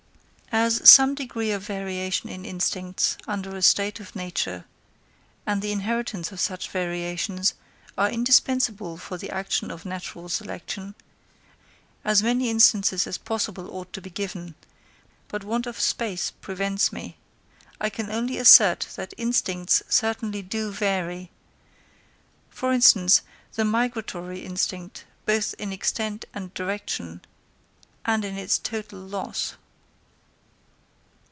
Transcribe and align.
As 0.53 0.81
some 0.89 1.15
degree 1.15 1.51
of 1.51 1.65
variation 1.65 2.27
in 2.29 2.43
instincts 2.43 3.17
under 3.25 3.55
a 3.55 3.61
state 3.61 4.01
of 4.01 4.17
nature, 4.17 4.65
and 5.45 5.61
the 5.61 5.71
inheritance 5.71 6.33
of 6.33 6.41
such 6.41 6.69
variations, 6.69 7.53
are 7.97 8.09
indispensable 8.11 8.97
for 8.97 9.17
the 9.17 9.29
action 9.29 9.71
of 9.71 9.85
natural 9.85 10.27
selection, 10.27 10.93
as 12.03 12.21
many 12.21 12.49
instances 12.49 13.07
as 13.07 13.17
possible 13.17 13.69
ought 13.71 13.93
to 13.93 14.01
be 14.01 14.09
given; 14.09 14.55
but 15.29 15.45
want 15.45 15.67
of 15.67 15.79
space 15.79 16.31
prevents 16.41 16.91
me. 16.91 17.15
I 17.79 17.89
can 17.89 18.11
only 18.11 18.37
assert 18.37 18.89
that 18.97 19.13
instincts 19.15 19.81
certainly 19.87 20.41
do 20.41 20.69
vary—for 20.69 22.73
instance, 22.73 23.21
the 23.53 23.63
migratory 23.63 24.39
instinct, 24.43 25.05
both 25.25 25.53
in 25.57 25.71
extent 25.71 26.25
and 26.33 26.53
direction, 26.53 27.21
and 28.03 28.25
in 28.25 28.35
its 28.37 28.57
total 28.57 28.99
loss. 28.99 29.53